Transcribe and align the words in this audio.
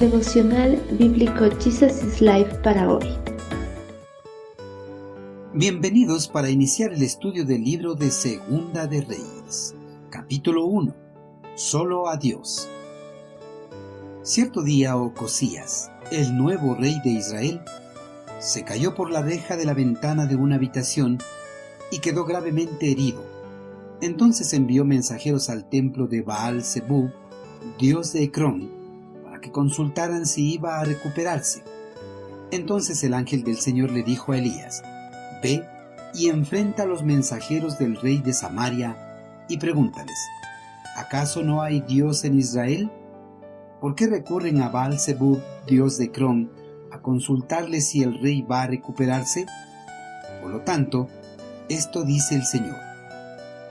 Devocional 0.00 0.76
Bíblico 0.98 1.48
Jesus 1.58 2.02
is 2.02 2.20
Life 2.20 2.54
para 2.62 2.92
hoy. 2.92 3.06
Bienvenidos 5.54 6.28
para 6.28 6.50
iniciar 6.50 6.92
el 6.92 7.02
estudio 7.02 7.46
del 7.46 7.64
libro 7.64 7.94
de 7.94 8.10
Segunda 8.10 8.86
de 8.86 9.00
Reyes, 9.00 9.74
capítulo 10.10 10.66
1. 10.66 10.94
Solo 11.54 12.10
a 12.10 12.18
Dios. 12.18 12.68
Cierto 14.20 14.62
día 14.62 14.98
Ocosías, 14.98 15.90
el 16.12 16.36
nuevo 16.36 16.74
rey 16.74 17.00
de 17.02 17.12
Israel, 17.12 17.62
se 18.38 18.64
cayó 18.64 18.94
por 18.94 19.10
la 19.10 19.22
reja 19.22 19.56
de 19.56 19.64
la 19.64 19.72
ventana 19.72 20.26
de 20.26 20.36
una 20.36 20.56
habitación 20.56 21.16
y 21.90 22.00
quedó 22.00 22.26
gravemente 22.26 22.92
herido. 22.92 23.24
Entonces 24.02 24.52
envió 24.52 24.84
mensajeros 24.84 25.48
al 25.48 25.70
templo 25.70 26.06
de 26.06 26.20
Baal 26.20 26.64
Zebú, 26.64 27.10
dios 27.78 28.12
de 28.12 28.24
Ecrón, 28.24 28.85
que 29.46 29.52
consultaran 29.52 30.26
si 30.26 30.54
iba 30.54 30.80
a 30.80 30.84
recuperarse. 30.84 31.62
Entonces 32.50 33.04
el 33.04 33.14
ángel 33.14 33.44
del 33.44 33.58
Señor 33.58 33.92
le 33.92 34.02
dijo 34.02 34.32
a 34.32 34.38
Elías, 34.38 34.82
Ve 35.40 35.64
y 36.14 36.30
enfrenta 36.30 36.82
a 36.82 36.86
los 36.86 37.04
mensajeros 37.04 37.78
del 37.78 37.94
rey 37.94 38.18
de 38.18 38.32
Samaria 38.32 39.44
y 39.48 39.58
pregúntales, 39.58 40.18
¿acaso 40.96 41.44
no 41.44 41.62
hay 41.62 41.80
Dios 41.80 42.24
en 42.24 42.36
Israel? 42.40 42.90
¿Por 43.80 43.94
qué 43.94 44.08
recurren 44.08 44.62
a 44.62 44.68
Baal 44.68 44.98
Zebub, 44.98 45.40
dios 45.64 45.96
de 45.96 46.10
Cron, 46.10 46.50
a 46.90 47.00
consultarle 47.00 47.80
si 47.80 48.02
el 48.02 48.20
rey 48.20 48.42
va 48.42 48.62
a 48.62 48.66
recuperarse? 48.66 49.46
Por 50.42 50.50
lo 50.50 50.62
tanto, 50.62 51.06
esto 51.68 52.02
dice 52.02 52.34
el 52.34 52.44
Señor, 52.44 52.78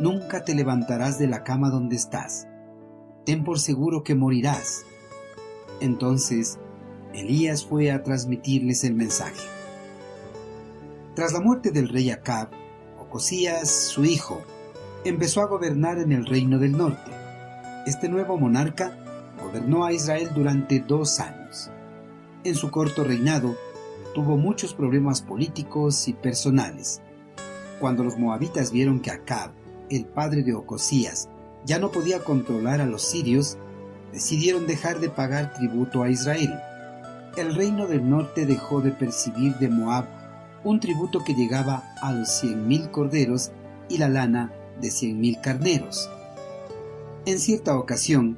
nunca 0.00 0.44
te 0.44 0.54
levantarás 0.54 1.18
de 1.18 1.28
la 1.28 1.44
cama 1.44 1.70
donde 1.70 1.96
estás, 1.96 2.46
ten 3.24 3.42
por 3.42 3.58
seguro 3.58 4.02
que 4.02 4.14
morirás. 4.14 4.84
Entonces, 5.80 6.58
Elías 7.14 7.64
fue 7.64 7.90
a 7.90 8.02
transmitirles 8.02 8.84
el 8.84 8.94
mensaje. 8.94 9.40
Tras 11.14 11.32
la 11.32 11.40
muerte 11.40 11.70
del 11.70 11.88
rey 11.88 12.10
Acab, 12.10 12.48
Ocosías, 12.98 13.70
su 13.70 14.04
hijo, 14.04 14.40
empezó 15.04 15.42
a 15.42 15.46
gobernar 15.46 15.98
en 15.98 16.12
el 16.12 16.24
reino 16.24 16.58
del 16.58 16.72
norte. 16.72 17.10
Este 17.86 18.08
nuevo 18.08 18.38
monarca 18.38 18.96
gobernó 19.42 19.84
a 19.84 19.92
Israel 19.92 20.30
durante 20.34 20.80
dos 20.80 21.20
años. 21.20 21.70
En 22.44 22.54
su 22.54 22.70
corto 22.70 23.04
reinado, 23.04 23.56
tuvo 24.14 24.36
muchos 24.36 24.72
problemas 24.72 25.20
políticos 25.20 26.08
y 26.08 26.12
personales. 26.12 27.02
Cuando 27.80 28.04
los 28.04 28.16
moabitas 28.18 28.72
vieron 28.72 29.00
que 29.00 29.10
Acab, 29.10 29.50
el 29.90 30.06
padre 30.06 30.42
de 30.42 30.54
Ocosías, 30.54 31.28
ya 31.64 31.78
no 31.78 31.90
podía 31.90 32.20
controlar 32.20 32.80
a 32.80 32.86
los 32.86 33.02
sirios, 33.02 33.58
decidieron 34.12 34.66
dejar 34.66 35.00
de 35.00 35.08
pagar 35.08 35.54
tributo 35.54 36.02
a 36.02 36.10
Israel. 36.10 36.54
El 37.36 37.54
reino 37.54 37.86
del 37.86 38.08
norte 38.08 38.44
dejó 38.46 38.82
de 38.82 38.92
percibir 38.92 39.56
de 39.56 39.68
Moab 39.68 40.04
un 40.64 40.78
tributo 40.78 41.24
que 41.24 41.34
llegaba 41.34 41.82
a 42.00 42.12
los 42.12 42.28
cien 42.28 42.68
mil 42.68 42.90
corderos 42.90 43.50
y 43.88 43.98
la 43.98 44.08
lana 44.08 44.52
de 44.80 44.90
cien 44.90 45.18
mil 45.18 45.40
carneros. 45.40 46.08
En 47.24 47.38
cierta 47.38 47.76
ocasión, 47.76 48.36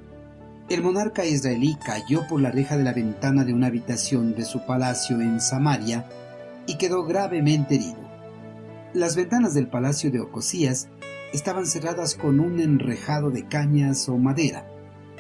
el 0.68 0.82
monarca 0.82 1.26
israelí 1.26 1.76
cayó 1.84 2.26
por 2.28 2.40
la 2.40 2.50
reja 2.50 2.78
de 2.78 2.84
la 2.84 2.94
ventana 2.94 3.44
de 3.44 3.52
una 3.52 3.66
habitación 3.66 4.34
de 4.34 4.44
su 4.44 4.64
palacio 4.64 5.20
en 5.20 5.40
Samaria 5.40 6.06
y 6.66 6.78
quedó 6.78 7.04
gravemente 7.04 7.74
herido. 7.74 7.98
Las 8.94 9.16
ventanas 9.16 9.52
del 9.54 9.66
palacio 9.66 10.10
de 10.10 10.20
Ocosías 10.20 10.88
estaban 11.32 11.66
cerradas 11.66 12.14
con 12.14 12.40
un 12.40 12.60
enrejado 12.60 13.30
de 13.30 13.46
cañas 13.46 14.08
o 14.08 14.16
madera 14.16 14.73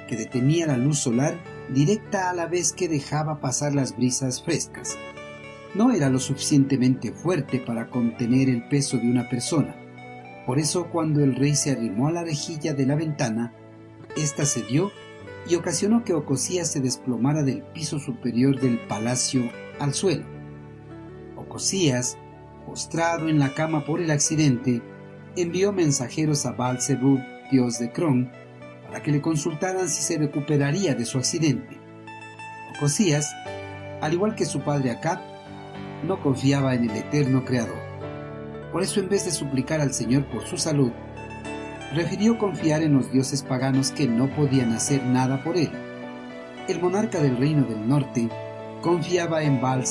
que 0.06 0.16
detenía 0.16 0.66
la 0.66 0.76
luz 0.76 0.98
solar 0.98 1.38
directa 1.68 2.30
a 2.30 2.34
la 2.34 2.46
vez 2.46 2.72
que 2.72 2.88
dejaba 2.88 3.40
pasar 3.40 3.74
las 3.74 3.96
brisas 3.96 4.42
frescas 4.42 4.96
no 5.74 5.90
era 5.90 6.08
lo 6.08 6.20
suficientemente 6.20 7.12
fuerte 7.12 7.58
para 7.58 7.88
contener 7.88 8.48
el 8.48 8.68
peso 8.68 8.96
de 8.96 9.10
una 9.10 9.28
persona. 9.28 9.74
Por 10.46 10.58
eso 10.58 10.88
cuando 10.90 11.22
el 11.22 11.34
rey 11.34 11.54
se 11.54 11.72
arrimó 11.72 12.08
a 12.08 12.12
la 12.12 12.24
rejilla 12.24 12.74
de 12.74 12.86
la 12.86 12.94
ventana, 12.94 13.52
ésta 14.16 14.44
cedió 14.46 14.92
y 15.48 15.56
ocasionó 15.56 16.04
que 16.04 16.14
Ocosías 16.14 16.70
se 16.70 16.80
desplomara 16.80 17.42
del 17.42 17.62
piso 17.62 17.98
superior 17.98 18.60
del 18.60 18.78
palacio 18.86 19.50
al 19.80 19.94
suelo. 19.94 20.24
Ocosías, 21.36 22.16
postrado 22.66 23.28
en 23.28 23.38
la 23.38 23.52
cama 23.54 23.84
por 23.84 24.00
el 24.00 24.10
accidente, 24.10 24.80
envió 25.36 25.72
mensajeros 25.72 26.46
a 26.46 26.52
baal 26.52 26.78
dios 27.50 27.78
de 27.78 27.92
Cron, 27.92 28.30
para 28.94 29.02
que 29.02 29.10
le 29.10 29.20
consultaran 29.20 29.88
si 29.88 30.04
se 30.04 30.18
recuperaría 30.18 30.94
de 30.94 31.04
su 31.04 31.18
accidente. 31.18 31.80
Ocosías, 32.76 33.34
al 34.00 34.12
igual 34.12 34.36
que 34.36 34.44
su 34.44 34.60
padre 34.60 34.92
Acab, 34.92 35.18
no 36.06 36.22
confiaba 36.22 36.76
en 36.76 36.88
el 36.88 36.96
eterno 36.98 37.44
Creador. 37.44 37.82
Por 38.70 38.84
eso 38.84 39.00
en 39.00 39.08
vez 39.08 39.24
de 39.24 39.32
suplicar 39.32 39.80
al 39.80 39.92
Señor 39.92 40.26
por 40.26 40.46
su 40.46 40.58
salud, 40.58 40.92
prefirió 41.92 42.38
confiar 42.38 42.84
en 42.84 42.94
los 42.94 43.10
dioses 43.10 43.42
paganos 43.42 43.90
que 43.90 44.06
no 44.06 44.32
podían 44.32 44.70
hacer 44.70 45.02
nada 45.02 45.42
por 45.42 45.56
él. 45.56 45.72
El 46.68 46.80
monarca 46.80 47.18
del 47.18 47.36
reino 47.36 47.66
del 47.66 47.88
norte 47.88 48.28
confiaba 48.80 49.42
en 49.42 49.60
baal 49.60 49.82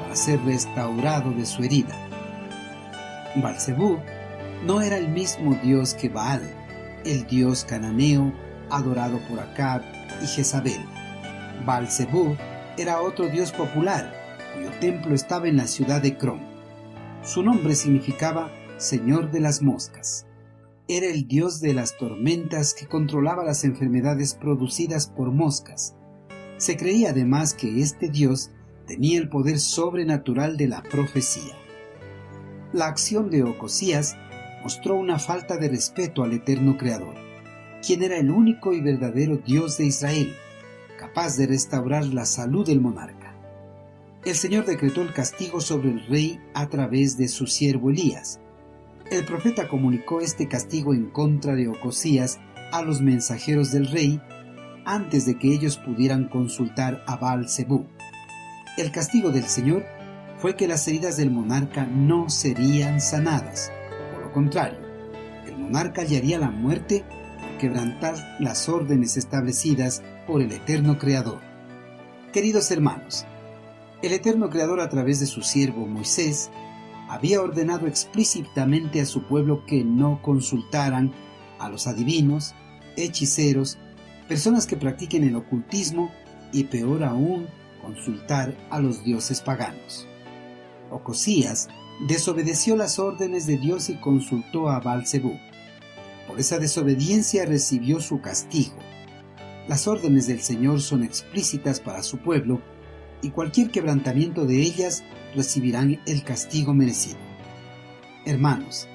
para 0.00 0.16
ser 0.16 0.40
restaurado 0.44 1.30
de 1.30 1.46
su 1.46 1.62
herida. 1.62 1.94
baal 3.36 3.58
no 4.66 4.80
era 4.80 4.96
el 4.96 5.06
mismo 5.06 5.56
dios 5.62 5.94
que 5.94 6.08
Baal, 6.08 6.57
el 7.04 7.26
dios 7.26 7.64
cananeo 7.64 8.32
adorado 8.70 9.18
por 9.28 9.40
Acab 9.40 9.82
y 10.22 10.26
Jezabel. 10.26 10.80
baal 11.64 11.88
era 12.76 13.00
otro 13.00 13.28
dios 13.28 13.50
popular 13.50 14.12
cuyo 14.54 14.70
templo 14.80 15.14
estaba 15.14 15.48
en 15.48 15.56
la 15.56 15.66
ciudad 15.66 16.00
de 16.00 16.16
Crom. 16.16 16.40
Su 17.22 17.42
nombre 17.42 17.74
significaba 17.74 18.50
Señor 18.76 19.30
de 19.30 19.40
las 19.40 19.62
Moscas. 19.62 20.26
Era 20.86 21.06
el 21.06 21.26
dios 21.26 21.60
de 21.60 21.74
las 21.74 21.98
tormentas 21.98 22.72
que 22.74 22.86
controlaba 22.86 23.44
las 23.44 23.64
enfermedades 23.64 24.34
producidas 24.34 25.08
por 25.08 25.32
moscas. 25.32 25.96
Se 26.56 26.76
creía 26.76 27.10
además 27.10 27.52
que 27.54 27.82
este 27.82 28.08
dios 28.08 28.50
tenía 28.86 29.18
el 29.18 29.28
poder 29.28 29.58
sobrenatural 29.58 30.56
de 30.56 30.68
la 30.68 30.82
profecía. 30.82 31.54
La 32.72 32.86
acción 32.86 33.30
de 33.30 33.42
Ocosías 33.42 34.16
mostró 34.62 34.96
una 34.96 35.18
falta 35.18 35.56
de 35.56 35.68
respeto 35.68 36.22
al 36.22 36.32
eterno 36.32 36.76
Creador, 36.76 37.14
quien 37.84 38.02
era 38.02 38.16
el 38.18 38.30
único 38.30 38.72
y 38.72 38.80
verdadero 38.80 39.36
Dios 39.36 39.78
de 39.78 39.86
Israel, 39.86 40.34
capaz 40.98 41.36
de 41.36 41.46
restaurar 41.46 42.04
la 42.06 42.26
salud 42.26 42.66
del 42.66 42.80
monarca 42.80 43.28
el 44.24 44.34
Señor 44.34 44.66
decretó 44.66 45.00
el 45.00 45.12
castigo 45.12 45.60
sobre 45.60 45.90
el 45.90 46.06
rey 46.06 46.40
a 46.52 46.68
través 46.68 47.16
de 47.16 47.28
su 47.28 47.46
siervo 47.46 47.90
Elías. 47.90 48.40
El 49.10 49.24
profeta 49.24 49.68
comunicó 49.68 50.20
este 50.20 50.48
castigo 50.48 50.92
en 50.92 51.08
contra 51.08 51.54
de 51.54 51.68
Ocosías 51.68 52.38
a 52.72 52.82
los 52.82 53.00
mensajeros 53.00 53.72
del 53.72 53.88
rey 53.88 54.20
antes 54.84 55.24
de 55.24 55.38
que 55.38 55.52
ellos 55.54 55.78
pudieran 55.78 56.28
consultar 56.28 57.02
a 57.06 57.16
Baal 57.16 57.48
Zebú. 57.48 57.86
El 58.76 58.90
castigo 58.90 59.30
del 59.30 59.44
Señor 59.44 59.86
fue 60.36 60.56
que 60.56 60.68
las 60.68 60.86
heridas 60.88 61.16
del 61.16 61.30
monarca 61.30 61.86
no 61.86 62.28
serían 62.28 63.00
sanadas. 63.00 63.72
Contrario, 64.32 64.78
el 65.46 65.56
monarca 65.58 66.02
hallaría 66.02 66.38
la 66.38 66.50
muerte 66.50 67.04
quebrantar 67.58 68.14
las 68.38 68.68
órdenes 68.68 69.16
establecidas 69.16 70.02
por 70.26 70.42
el 70.42 70.52
eterno 70.52 70.98
Creador. 70.98 71.40
Queridos 72.32 72.70
hermanos, 72.70 73.26
el 74.02 74.12
eterno 74.12 74.48
Creador 74.50 74.80
a 74.80 74.88
través 74.88 75.18
de 75.20 75.26
su 75.26 75.42
siervo 75.42 75.86
Moisés 75.86 76.50
había 77.08 77.40
ordenado 77.40 77.86
explícitamente 77.86 79.00
a 79.00 79.06
su 79.06 79.22
pueblo 79.22 79.64
que 79.66 79.82
no 79.82 80.20
consultaran 80.22 81.12
a 81.58 81.68
los 81.68 81.86
adivinos, 81.86 82.54
hechiceros, 82.96 83.78
personas 84.28 84.66
que 84.66 84.76
practiquen 84.76 85.24
el 85.24 85.36
ocultismo 85.36 86.12
y 86.52 86.64
peor 86.64 87.02
aún 87.02 87.48
consultar 87.82 88.54
a 88.70 88.78
los 88.78 89.02
dioses 89.04 89.40
paganos. 89.40 90.06
Ocosías 90.90 91.68
desobedeció 92.00 92.76
las 92.76 92.98
órdenes 92.98 93.46
de 93.46 93.56
Dios 93.56 93.90
y 93.90 93.96
consultó 93.96 94.68
a 94.68 94.80
baal 94.80 95.04
Por 96.26 96.38
esa 96.38 96.58
desobediencia 96.58 97.44
recibió 97.44 98.00
su 98.00 98.20
castigo. 98.20 98.76
Las 99.66 99.88
órdenes 99.88 100.26
del 100.26 100.40
Señor 100.40 100.80
son 100.80 101.02
explícitas 101.02 101.80
para 101.80 102.02
su 102.02 102.18
pueblo 102.18 102.60
y 103.20 103.30
cualquier 103.30 103.70
quebrantamiento 103.70 104.46
de 104.46 104.60
ellas 104.62 105.02
recibirán 105.34 106.00
el 106.06 106.22
castigo 106.22 106.72
merecido. 106.72 107.18
Hermanos, 108.24 108.88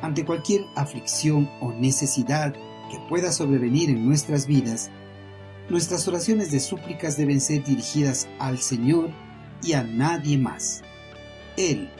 ante 0.00 0.24
cualquier 0.24 0.62
aflicción 0.76 1.50
o 1.60 1.72
necesidad 1.72 2.52
que 2.52 2.98
pueda 3.08 3.32
sobrevenir 3.32 3.90
en 3.90 4.06
nuestras 4.06 4.46
vidas, 4.46 4.90
nuestras 5.68 6.06
oraciones 6.06 6.50
de 6.50 6.60
súplicas 6.60 7.16
deben 7.16 7.40
ser 7.40 7.64
dirigidas 7.64 8.28
al 8.38 8.58
Señor 8.58 9.10
y 9.62 9.72
a 9.72 9.82
nadie 9.82 10.38
más. 10.38 10.82
Él 11.56 11.90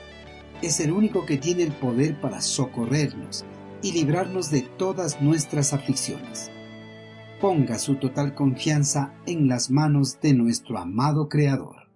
es 0.61 0.79
el 0.79 0.91
único 0.91 1.25
que 1.25 1.37
tiene 1.37 1.63
el 1.63 1.71
poder 1.71 2.19
para 2.19 2.41
socorrernos 2.41 3.45
y 3.81 3.93
librarnos 3.93 4.51
de 4.51 4.61
todas 4.61 5.21
nuestras 5.21 5.73
aflicciones. 5.73 6.51
ponga 7.39 7.79
su 7.79 7.95
total 7.95 8.35
confianza 8.35 9.13
en 9.25 9.47
las 9.47 9.71
manos 9.71 10.19
de 10.19 10.33
nuestro 10.33 10.77
amado 10.77 11.29
Creador. 11.29 11.88